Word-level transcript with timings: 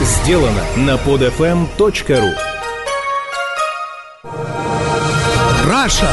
сделано 0.00 0.62
на 0.76 0.96
podfm.ru 0.96 2.30
Раша. 5.66 6.10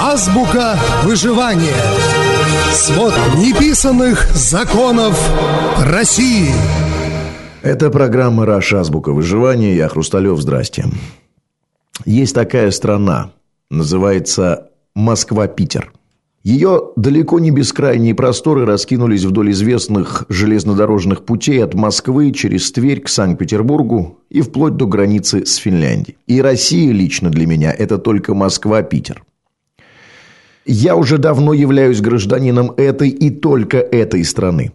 Азбука 0.00 0.78
выживания. 1.02 1.74
Свод 2.72 3.12
неписанных 3.36 4.30
законов 4.34 5.18
России. 5.78 6.52
Это 7.62 7.90
программа 7.90 8.46
«Раша. 8.46 8.80
Азбука 8.80 9.10
выживания». 9.10 9.74
Я 9.74 9.88
Хрусталев. 9.88 10.38
Здрасте. 10.40 10.86
Есть 12.04 12.34
такая 12.34 12.70
страна. 12.70 13.32
Называется 13.70 14.70
Москва-Питер. 14.94 15.92
Ее 16.48 16.92
далеко 16.96 17.40
не 17.40 17.50
бескрайние 17.50 18.14
просторы 18.14 18.64
раскинулись 18.64 19.22
вдоль 19.24 19.50
известных 19.50 20.24
железнодорожных 20.30 21.26
путей 21.26 21.62
от 21.62 21.74
Москвы 21.74 22.32
через 22.32 22.72
Тверь 22.72 23.02
к 23.02 23.10
Санкт-Петербургу 23.10 24.20
и 24.30 24.40
вплоть 24.40 24.74
до 24.76 24.86
границы 24.86 25.44
с 25.44 25.56
Финляндией. 25.56 26.16
И 26.26 26.40
Россия 26.40 26.90
лично 26.90 27.28
для 27.28 27.46
меня– 27.46 27.70
это 27.78 27.98
только 27.98 28.32
Москва-Питер. 28.32 29.24
Я 30.64 30.96
уже 30.96 31.18
давно 31.18 31.52
являюсь 31.52 32.00
гражданином 32.00 32.72
этой 32.78 33.10
и 33.10 33.28
только 33.28 33.76
этой 33.76 34.24
страны. 34.24 34.72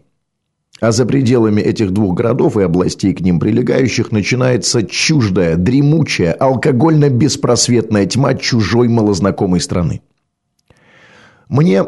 А 0.80 0.92
за 0.92 1.08
пределами 1.08 1.60
этих 1.60 1.90
двух 1.90 2.14
городов 2.14 2.56
и 2.56 2.62
областей 2.62 3.16
к 3.16 3.22
ним 3.22 3.40
прилегающих 3.40 4.12
начинается 4.12 4.84
чуждая, 4.84 5.56
дремучая, 5.56 6.34
алкогольно-беспросветная 6.40 8.06
тьма 8.06 8.36
чужой 8.36 8.90
малознакомой 8.90 9.60
страны. 9.60 10.04
Мне, 11.54 11.86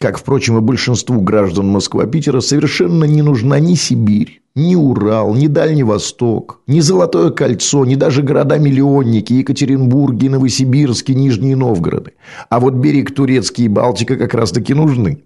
как, 0.00 0.18
впрочем, 0.18 0.58
и 0.58 0.60
большинству 0.60 1.20
граждан 1.20 1.68
Москва-Питера, 1.68 2.40
совершенно 2.40 3.04
не 3.04 3.22
нужна 3.22 3.60
ни 3.60 3.74
Сибирь, 3.74 4.42
ни 4.56 4.74
Урал, 4.74 5.36
ни 5.36 5.46
Дальний 5.46 5.84
Восток, 5.84 6.62
ни 6.66 6.80
Золотое 6.80 7.30
кольцо, 7.30 7.84
ни 7.84 7.94
даже 7.94 8.22
города-миллионники 8.22 9.34
Екатеринбурги, 9.34 10.26
Новосибирск 10.26 11.10
Нижние 11.10 11.54
Новгороды. 11.54 12.14
А 12.50 12.58
вот 12.58 12.74
берег 12.74 13.14
Турецкий 13.14 13.66
и 13.66 13.68
Балтика 13.68 14.16
как 14.16 14.34
раз-таки 14.34 14.74
нужны. 14.74 15.22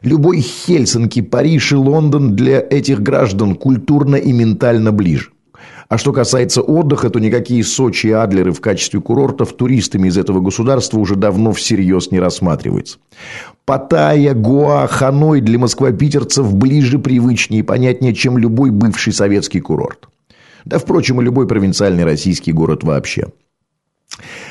Любой 0.00 0.40
Хельсинки, 0.40 1.20
Париж 1.20 1.72
и 1.72 1.74
Лондон 1.74 2.36
для 2.36 2.58
этих 2.70 3.02
граждан 3.02 3.54
культурно 3.54 4.16
и 4.16 4.32
ментально 4.32 4.92
ближе. 4.92 5.32
А 5.88 5.96
что 5.96 6.12
касается 6.12 6.60
отдыха, 6.60 7.08
то 7.08 7.18
никакие 7.18 7.64
Сочи 7.64 8.08
и 8.08 8.10
Адлеры 8.10 8.52
в 8.52 8.60
качестве 8.60 9.00
курортов 9.00 9.54
туристами 9.54 10.08
из 10.08 10.18
этого 10.18 10.40
государства 10.40 10.98
уже 10.98 11.16
давно 11.16 11.52
всерьез 11.52 12.10
не 12.10 12.20
рассматривается. 12.20 12.98
Паттайя, 13.64 14.34
Гоа, 14.34 14.86
Ханой 14.86 15.40
для 15.40 15.58
москвопитерцев 15.58 16.54
ближе, 16.54 16.98
привычнее 16.98 17.60
и 17.60 17.62
понятнее, 17.64 18.14
чем 18.14 18.36
любой 18.36 18.70
бывший 18.70 19.14
советский 19.14 19.60
курорт. 19.60 20.08
Да, 20.66 20.78
впрочем, 20.78 21.22
и 21.22 21.24
любой 21.24 21.48
провинциальный 21.48 22.04
российский 22.04 22.52
город 22.52 22.84
вообще. 22.84 23.28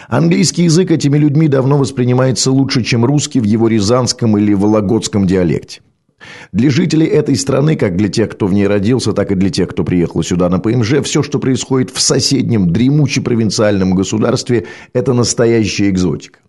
Английский 0.08 0.64
язык 0.64 0.90
этими 0.90 1.18
людьми 1.18 1.48
давно 1.48 1.78
воспринимается 1.78 2.52
лучше, 2.52 2.84
чем 2.84 3.06
русский 3.06 3.40
в 3.40 3.44
его 3.44 3.68
рязанском 3.68 4.38
или 4.38 4.54
вологодском 4.54 5.28
диалекте. 5.28 5.82
Для 6.52 6.70
жителей 6.70 7.06
этой 7.06 7.36
страны, 7.36 7.76
как 7.76 7.98
для 7.98 8.10
тех, 8.10 8.30
кто 8.30 8.48
в 8.48 8.54
ней 8.54 8.68
родился, 8.68 9.14
так 9.14 9.32
и 9.32 9.36
для 9.36 9.50
тех, 9.50 9.70
кто 9.70 9.84
приехал 9.84 10.24
сюда 10.24 10.50
на 10.50 10.60
ПМЖ, 10.60 11.02
все, 11.04 11.22
что 11.22 11.40
происходит 11.40 11.92
в 11.92 12.00
соседнем 12.00 12.72
дремуче-провинциальном 12.72 13.94
государстве, 13.94 14.66
это 14.94 15.14
настоящая 15.14 15.90
экзотика. 15.90 16.40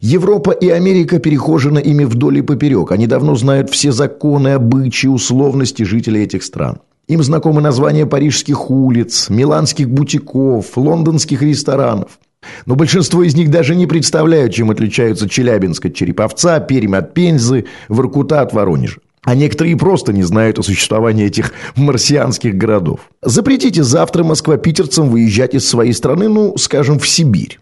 Европа 0.00 0.50
и 0.50 0.68
Америка 0.68 1.20
перехожены 1.20 1.78
ими 1.78 2.04
вдоль 2.04 2.38
и 2.38 2.42
поперек. 2.42 2.90
Они 2.90 3.06
давно 3.06 3.36
знают 3.36 3.70
все 3.70 3.92
законы, 3.92 4.48
обычаи, 4.48 5.06
условности 5.06 5.84
жителей 5.84 6.24
этих 6.24 6.42
стран. 6.42 6.80
Им 7.06 7.22
знакомы 7.22 7.60
названия 7.60 8.04
парижских 8.04 8.68
улиц, 8.68 9.30
миланских 9.30 9.88
бутиков, 9.88 10.76
лондонских 10.76 11.42
ресторанов. 11.42 12.18
Но 12.66 12.74
большинство 12.74 13.22
из 13.22 13.34
них 13.34 13.50
даже 13.50 13.74
не 13.74 13.86
представляют, 13.86 14.54
чем 14.54 14.70
отличаются 14.70 15.28
Челябинск 15.28 15.86
от 15.86 15.94
Череповца, 15.94 16.60
Пермь 16.60 16.96
от 16.96 17.14
Пензы, 17.14 17.66
Воркута 17.88 18.40
от 18.40 18.52
Воронежа. 18.52 18.98
А 19.24 19.36
некоторые 19.36 19.76
просто 19.76 20.12
не 20.12 20.24
знают 20.24 20.58
о 20.58 20.62
существовании 20.62 21.26
этих 21.26 21.52
марсианских 21.76 22.56
городов. 22.56 23.00
Запретите 23.22 23.84
завтра 23.84 24.24
москва-питерцам 24.24 25.08
выезжать 25.08 25.54
из 25.54 25.68
своей 25.68 25.92
страны, 25.92 26.28
ну, 26.28 26.56
скажем, 26.58 26.98
в 26.98 27.06
Сибирь. 27.06 27.60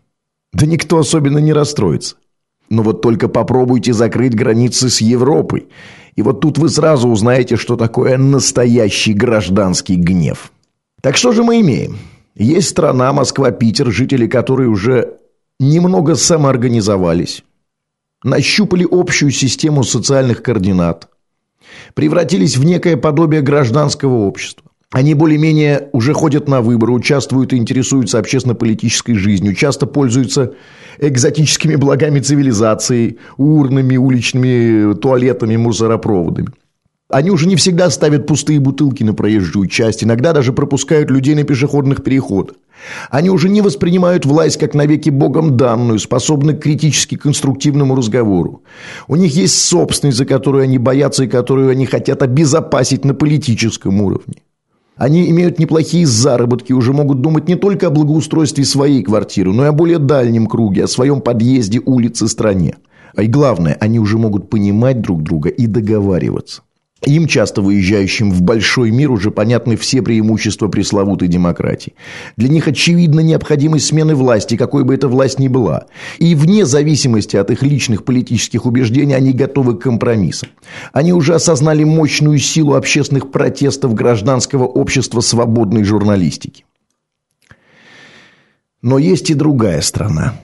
Да 0.54 0.64
никто 0.64 0.98
особенно 0.98 1.38
не 1.38 1.52
расстроится. 1.52 2.16
Но 2.70 2.82
вот 2.82 3.02
только 3.02 3.28
попробуйте 3.28 3.92
закрыть 3.92 4.34
границы 4.34 4.88
с 4.88 5.00
Европой. 5.02 5.66
И 6.16 6.22
вот 6.22 6.40
тут 6.40 6.56
вы 6.56 6.70
сразу 6.70 7.08
узнаете, 7.08 7.56
что 7.56 7.76
такое 7.76 8.16
настоящий 8.16 9.12
гражданский 9.12 9.96
гнев. 9.96 10.52
Так 11.02 11.16
что 11.16 11.32
же 11.32 11.42
мы 11.42 11.60
имеем? 11.60 11.98
Есть 12.40 12.70
страна 12.70 13.12
Москва-Питер, 13.12 13.92
жители 13.92 14.26
которой 14.26 14.66
уже 14.66 15.18
немного 15.58 16.14
самоорганизовались, 16.14 17.44
нащупали 18.24 18.88
общую 18.90 19.30
систему 19.30 19.84
социальных 19.84 20.42
координат, 20.42 21.10
превратились 21.92 22.56
в 22.56 22.64
некое 22.64 22.96
подобие 22.96 23.42
гражданского 23.42 24.26
общества. 24.26 24.70
Они 24.90 25.12
более-менее 25.12 25.90
уже 25.92 26.14
ходят 26.14 26.48
на 26.48 26.62
выборы, 26.62 26.94
участвуют 26.94 27.52
и 27.52 27.58
интересуются 27.58 28.18
общественно-политической 28.18 29.16
жизнью, 29.16 29.54
часто 29.54 29.84
пользуются 29.84 30.54
экзотическими 30.98 31.76
благами 31.76 32.20
цивилизации, 32.20 33.18
урнами, 33.36 33.98
уличными 33.98 34.94
туалетами, 34.94 35.56
мусоропроводами. 35.56 36.48
Они 37.10 37.30
уже 37.30 37.48
не 37.48 37.56
всегда 37.56 37.90
ставят 37.90 38.26
пустые 38.26 38.60
бутылки 38.60 39.02
на 39.02 39.14
проезжую 39.14 39.66
часть, 39.66 40.04
иногда 40.04 40.32
даже 40.32 40.52
пропускают 40.52 41.10
людей 41.10 41.34
на 41.34 41.42
пешеходных 41.42 42.04
переходах. 42.04 42.56
Они 43.10 43.30
уже 43.30 43.48
не 43.48 43.62
воспринимают 43.62 44.24
власть 44.24 44.58
как 44.58 44.74
навеки 44.74 45.10
богом 45.10 45.56
данную, 45.56 45.98
способны 45.98 46.54
к 46.54 46.62
критически 46.62 47.16
конструктивному 47.16 47.96
разговору. 47.96 48.62
У 49.08 49.16
них 49.16 49.34
есть 49.34 49.58
собственность, 49.58 50.18
за 50.18 50.24
которую 50.24 50.62
они 50.62 50.78
боятся 50.78 51.24
и 51.24 51.28
которую 51.28 51.70
они 51.70 51.84
хотят 51.84 52.22
обезопасить 52.22 53.04
на 53.04 53.12
политическом 53.12 54.00
уровне. 54.00 54.42
Они 54.96 55.28
имеют 55.30 55.58
неплохие 55.58 56.06
заработки, 56.06 56.72
уже 56.72 56.92
могут 56.92 57.22
думать 57.22 57.48
не 57.48 57.56
только 57.56 57.88
о 57.88 57.90
благоустройстве 57.90 58.64
своей 58.64 59.02
квартиры, 59.02 59.52
но 59.52 59.64
и 59.64 59.68
о 59.68 59.72
более 59.72 59.98
дальнем 59.98 60.46
круге, 60.46 60.84
о 60.84 60.88
своем 60.88 61.22
подъезде, 61.22 61.80
улице, 61.84 62.28
стране. 62.28 62.76
А 63.16 63.22
и 63.22 63.26
главное, 63.26 63.76
они 63.80 63.98
уже 63.98 64.16
могут 64.16 64.48
понимать 64.48 65.00
друг 65.00 65.22
друга 65.22 65.48
и 65.48 65.66
договариваться. 65.66 66.62
Им, 67.06 67.26
часто 67.26 67.62
выезжающим 67.62 68.30
в 68.30 68.42
большой 68.42 68.90
мир, 68.90 69.10
уже 69.10 69.30
понятны 69.30 69.76
все 69.76 70.02
преимущества 70.02 70.68
пресловутой 70.68 71.28
демократии. 71.28 71.94
Для 72.36 72.50
них 72.50 72.68
очевидна 72.68 73.20
необходимость 73.20 73.86
смены 73.86 74.14
власти, 74.14 74.56
какой 74.56 74.84
бы 74.84 74.94
эта 74.94 75.08
власть 75.08 75.38
ни 75.38 75.48
была. 75.48 75.86
И 76.18 76.34
вне 76.34 76.66
зависимости 76.66 77.36
от 77.36 77.50
их 77.50 77.62
личных 77.62 78.04
политических 78.04 78.66
убеждений 78.66 79.14
они 79.14 79.32
готовы 79.32 79.78
к 79.78 79.82
компромиссам. 79.82 80.50
Они 80.92 81.14
уже 81.14 81.34
осознали 81.34 81.84
мощную 81.84 82.38
силу 82.38 82.74
общественных 82.74 83.30
протестов 83.30 83.94
гражданского 83.94 84.64
общества 84.64 85.20
свободной 85.22 85.84
журналистики. 85.84 86.66
Но 88.82 88.98
есть 88.98 89.30
и 89.30 89.34
другая 89.34 89.80
страна. 89.80 90.34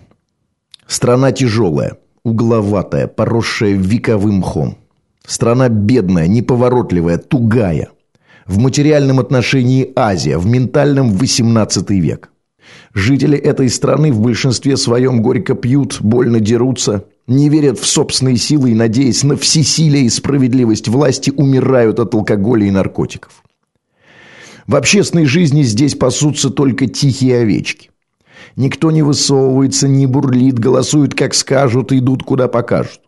Страна 0.87 1.33
тяжелая, 1.33 1.99
угловатая, 2.23 3.09
поросшая 3.09 3.73
вековым 3.73 4.37
мхом. 4.37 4.79
Страна 5.27 5.69
бедная, 5.69 6.29
неповоротливая, 6.29 7.19
тугая. 7.19 7.91
В 8.47 8.59
материальном 8.59 9.19
отношении 9.19 9.93
Азия, 9.97 10.39
в 10.39 10.47
ментальном 10.47 11.11
18 11.11 11.91
век. 11.91 12.31
Жители 12.95 13.37
этой 13.37 13.69
страны 13.69 14.13
в 14.13 14.21
большинстве 14.21 14.77
своем 14.77 15.23
горько 15.23 15.55
пьют, 15.55 15.99
больно 16.01 16.41
дерутся, 16.41 17.05
не 17.27 17.49
верят 17.49 17.79
в 17.79 17.87
собственные 17.87 18.37
силы 18.37 18.71
и, 18.71 18.75
надеясь 18.75 19.25
на 19.25 19.37
всесилие 19.37 20.05
и 20.05 20.09
справедливость 20.09 20.89
власти, 20.89 21.33
умирают 21.37 21.99
от 21.99 22.15
алкоголя 22.15 22.67
и 22.67 22.71
наркотиков. 22.71 23.43
В 24.67 24.77
общественной 24.77 25.27
жизни 25.27 25.63
здесь 25.63 25.95
пасутся 25.95 26.51
только 26.51 26.87
тихие 26.87 27.39
овечки. 27.39 27.91
Никто 28.55 28.91
не 28.91 29.03
высовывается, 29.03 29.89
не 29.89 30.07
бурлит, 30.07 30.59
голосуют 30.59 31.15
как 31.15 31.35
скажут, 31.35 31.93
идут 31.93 32.23
куда 32.23 32.49
покажут. 32.49 33.01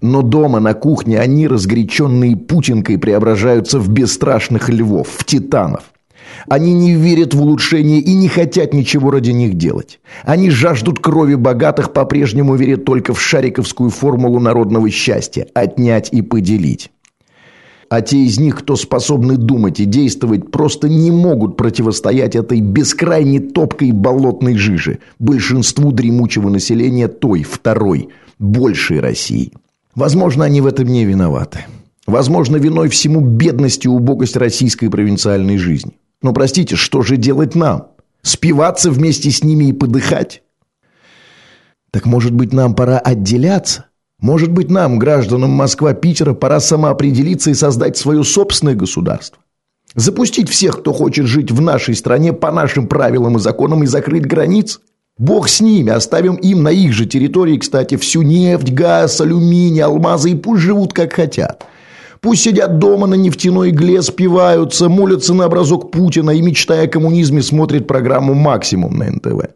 Но 0.00 0.22
дома 0.22 0.60
на 0.60 0.74
кухне 0.74 1.18
они, 1.18 1.48
разгоряченные 1.48 2.36
Путинкой, 2.36 2.98
преображаются 2.98 3.78
в 3.78 3.88
бесстрашных 3.88 4.68
львов, 4.68 5.08
в 5.08 5.24
титанов. 5.24 5.84
Они 6.48 6.72
не 6.72 6.94
верят 6.94 7.34
в 7.34 7.40
улучшение 7.40 8.00
и 8.00 8.14
не 8.14 8.28
хотят 8.28 8.74
ничего 8.74 9.10
ради 9.10 9.30
них 9.30 9.54
делать. 9.54 10.00
Они 10.24 10.50
жаждут 10.50 10.98
крови 10.98 11.34
богатых, 11.34 11.92
по-прежнему 11.92 12.54
верят 12.56 12.84
только 12.84 13.14
в 13.14 13.20
шариковскую 13.20 13.90
формулу 13.90 14.40
народного 14.40 14.90
счастья– 14.90 15.46
отнять 15.54 16.10
и 16.12 16.22
поделить. 16.22 16.90
А 17.88 18.00
те 18.00 18.18
из 18.18 18.38
них, 18.38 18.56
кто 18.58 18.76
способны 18.76 19.36
думать 19.36 19.78
и 19.78 19.84
действовать, 19.84 20.50
просто 20.50 20.88
не 20.88 21.10
могут 21.10 21.56
противостоять 21.56 22.34
этой 22.34 22.60
бескрайней 22.60 23.38
топкой 23.38 23.92
болотной 23.92 24.56
жиже, 24.56 24.98
большинству 25.18 25.92
дремучего 25.92 26.48
населения 26.48 27.08
той, 27.08 27.42
второй, 27.42 28.08
большей 28.38 29.00
России. 29.00 29.52
Возможно, 29.94 30.44
они 30.44 30.60
в 30.60 30.66
этом 30.66 30.86
не 30.86 31.04
виноваты. 31.04 31.66
Возможно, 32.06 32.56
виной 32.56 32.88
всему 32.88 33.20
бедность 33.20 33.84
и 33.84 33.88
убогость 33.88 34.36
российской 34.36 34.88
провинциальной 34.88 35.56
жизни. 35.56 35.98
Но, 36.20 36.32
простите, 36.32 36.76
что 36.76 37.02
же 37.02 37.16
делать 37.16 37.54
нам? 37.54 37.88
Спиваться 38.22 38.90
вместе 38.90 39.30
с 39.30 39.44
ними 39.44 39.66
и 39.66 39.72
подыхать? 39.72 40.42
Так, 41.90 42.06
может 42.06 42.32
быть, 42.32 42.52
нам 42.52 42.74
пора 42.74 42.98
отделяться? 42.98 43.86
Может 44.20 44.50
быть, 44.50 44.70
нам, 44.70 44.98
гражданам 44.98 45.50
Москва-Питера, 45.50 46.34
пора 46.34 46.60
самоопределиться 46.60 47.50
и 47.50 47.54
создать 47.54 47.96
свое 47.96 48.24
собственное 48.24 48.74
государство? 48.74 49.38
Запустить 49.94 50.48
всех, 50.48 50.80
кто 50.80 50.92
хочет 50.92 51.26
жить 51.26 51.52
в 51.52 51.60
нашей 51.60 51.94
стране 51.94 52.32
по 52.32 52.50
нашим 52.50 52.88
правилам 52.88 53.36
и 53.36 53.40
законам 53.40 53.84
и 53.84 53.86
закрыть 53.86 54.26
границы? 54.26 54.80
Бог 55.16 55.48
с 55.48 55.60
ними, 55.60 55.92
оставим 55.92 56.34
им 56.34 56.64
на 56.64 56.70
их 56.70 56.92
же 56.92 57.06
территории, 57.06 57.56
кстати, 57.56 57.96
всю 57.96 58.22
нефть, 58.22 58.72
газ, 58.72 59.20
алюминий, 59.20 59.80
алмазы 59.80 60.32
и 60.32 60.34
пусть 60.34 60.62
живут 60.62 60.92
как 60.92 61.12
хотят. 61.12 61.64
Пусть 62.20 62.42
сидят 62.42 62.80
дома 62.80 63.06
на 63.06 63.14
нефтяной 63.14 63.70
игле, 63.70 64.02
спиваются, 64.02 64.88
молятся 64.88 65.32
на 65.32 65.44
образок 65.44 65.92
Путина 65.92 66.30
и, 66.32 66.42
мечтая 66.42 66.86
о 66.86 66.88
коммунизме, 66.88 67.42
смотрят 67.42 67.86
программу 67.86 68.34
«Максимум» 68.34 68.96
на 68.96 69.10
НТВ. 69.12 69.50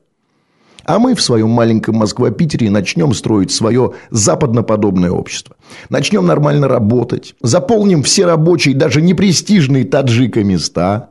А 0.85 0.99
мы 1.01 1.17
в 1.17 1.21
своем 1.21 1.51
маленьком 1.51 1.97
Москва-Питере 1.97 2.71
начнем 2.71 3.13
строить 3.13 3.51
свое 3.51 3.95
западноподобное 4.11 5.11
общество. 5.11 5.57
Начнем 5.89 6.25
нормально 6.25 6.69
работать. 6.69 7.35
Заполним 7.43 8.05
все 8.05 8.27
рабочие, 8.27 8.77
даже 8.77 9.03
непрестижные 9.03 9.85
таджика 9.85 10.45
места. 10.45 11.11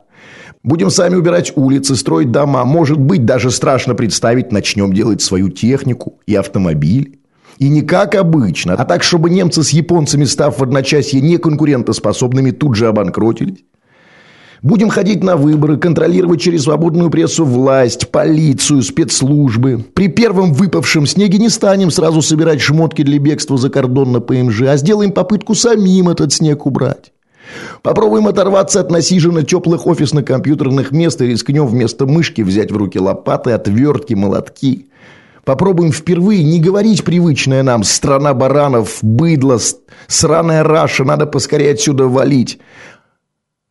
Будем 0.62 0.90
сами 0.90 1.14
убирать 1.14 1.52
улицы, 1.54 1.94
строить 1.96 2.30
дома. 2.30 2.64
Может 2.64 2.98
быть, 2.98 3.24
даже 3.24 3.50
страшно 3.50 3.94
представить, 3.94 4.52
начнем 4.52 4.92
делать 4.92 5.22
свою 5.22 5.50
технику 5.50 6.18
и 6.26 6.34
автомобиль. 6.34 7.20
И 7.58 7.68
не 7.68 7.82
как 7.82 8.14
обычно, 8.14 8.74
а 8.74 8.84
так, 8.84 9.02
чтобы 9.02 9.30
немцы 9.30 9.62
с 9.64 9.70
японцами, 9.70 10.24
став 10.24 10.58
в 10.58 10.62
одночасье 10.62 11.20
неконкурентоспособными, 11.20 12.52
тут 12.52 12.76
же 12.76 12.86
обанкротились. 12.86 13.64
Будем 14.62 14.88
ходить 14.88 15.22
на 15.22 15.36
выборы, 15.36 15.76
контролировать 15.76 16.40
через 16.40 16.64
свободную 16.64 17.10
прессу 17.10 17.44
власть, 17.44 18.10
полицию, 18.10 18.82
спецслужбы. 18.82 19.84
При 19.94 20.08
первом 20.08 20.52
выпавшем 20.52 21.06
снеге 21.06 21.38
не 21.38 21.48
станем 21.48 21.92
сразу 21.92 22.22
собирать 22.22 22.60
шмотки 22.60 23.02
для 23.02 23.18
бегства 23.18 23.56
за 23.56 23.70
кордон 23.70 24.12
на 24.12 24.20
ПМЖ, 24.20 24.62
а 24.62 24.76
сделаем 24.76 25.12
попытку 25.12 25.54
самим 25.54 26.08
этот 26.08 26.32
снег 26.32 26.66
убрать. 26.66 27.12
Попробуем 27.82 28.26
оторваться 28.26 28.80
от 28.80 28.90
насиженно 28.90 29.42
теплых 29.42 29.86
офисно-компьютерных 29.86 30.90
мест 30.92 31.20
и 31.22 31.26
рискнем 31.26 31.66
вместо 31.66 32.06
мышки 32.06 32.42
взять 32.42 32.72
в 32.72 32.76
руки 32.76 32.98
лопаты, 32.98 33.52
отвертки, 33.52 34.14
молотки. 34.14 34.88
Попробуем 35.44 35.92
впервые 35.92 36.44
не 36.44 36.60
говорить 36.60 37.04
привычное 37.04 37.62
нам 37.62 37.82
«страна 37.84 38.34
баранов», 38.34 38.98
«быдло», 39.02 39.58
«сраная 40.06 40.62
Раша», 40.62 41.04
«надо 41.04 41.26
поскорее 41.26 41.72
отсюда 41.72 42.06
валить», 42.06 42.58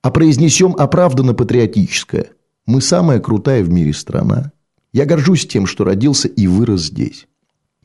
а 0.01 0.09
произнесем 0.09 0.75
оправданно 0.77 1.33
патриотическое. 1.33 2.27
Мы 2.65 2.81
самая 2.81 3.19
крутая 3.19 3.63
в 3.63 3.69
мире 3.69 3.94
страна. 3.94 4.51
Я 4.94 5.06
горжусь 5.06 5.45
тем, 5.45 5.68
что 5.68 5.83
родился 5.83 6.27
и 6.27 6.47
вырос 6.47 6.85
здесь. 6.85 7.27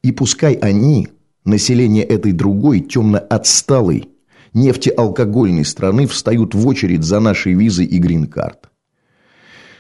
И 0.03 0.13
пускай 0.13 0.55
они, 0.55 1.09
население 1.45 2.05
этой 2.05 2.33
другой, 2.33 2.81
темно-отсталой, 2.81 4.09
нефтеалкогольной 4.55 5.65
страны, 5.65 6.07
встают 6.07 6.55
в 6.55 6.67
очередь 6.67 7.05
за 7.05 7.21
нашей 7.21 7.55
визой 7.55 7.87
и 7.87 7.99
грин-карт. 7.99 8.71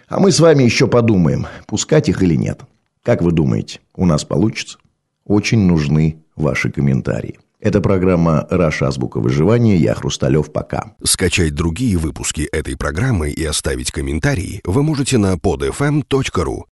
А 0.08 0.20
мы 0.20 0.30
с 0.30 0.40
вами 0.40 0.62
еще 0.62 0.86
подумаем, 0.88 1.46
пускать 1.66 2.08
их 2.08 2.22
или 2.22 2.34
нет. 2.34 2.62
Как 3.02 3.22
вы 3.22 3.32
думаете, 3.32 3.80
у 3.94 4.04
нас 4.06 4.24
получится? 4.24 4.78
Очень 5.24 5.66
нужны 5.66 6.22
ваши 6.36 6.70
комментарии. 6.70 7.38
Это 7.62 7.80
программа 7.80 8.46
«Раша. 8.50 8.88
Азбука 8.88 9.20
выживания». 9.20 9.76
Я 9.76 9.94
Хрусталев. 9.94 10.52
Пока. 10.52 10.96
Скачать 11.04 11.54
другие 11.54 11.96
выпуски 11.96 12.42
этой 12.42 12.76
программы 12.76 13.30
и 13.30 13.44
оставить 13.44 13.92
комментарии 13.92 14.60
вы 14.64 14.82
можете 14.82 15.16
на 15.16 15.34
podfm.ru. 15.34 16.60